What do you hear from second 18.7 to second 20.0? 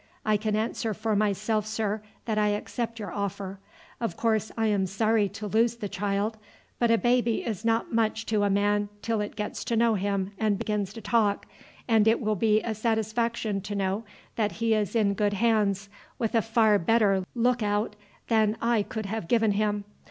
could have given him.